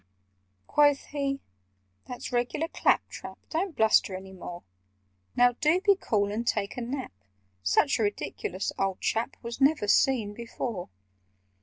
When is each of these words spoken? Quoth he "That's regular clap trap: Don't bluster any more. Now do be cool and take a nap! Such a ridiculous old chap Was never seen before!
Quoth 0.65 1.05
he 1.11 1.41
"That's 2.07 2.31
regular 2.31 2.67
clap 2.67 3.07
trap: 3.07 3.37
Don't 3.51 3.75
bluster 3.75 4.15
any 4.15 4.33
more. 4.33 4.63
Now 5.35 5.51
do 5.51 5.79
be 5.79 5.95
cool 5.95 6.31
and 6.31 6.47
take 6.47 6.75
a 6.75 6.81
nap! 6.81 7.13
Such 7.61 7.99
a 7.99 8.01
ridiculous 8.01 8.71
old 8.79 8.99
chap 8.99 9.37
Was 9.43 9.61
never 9.61 9.87
seen 9.87 10.33
before! 10.33 10.89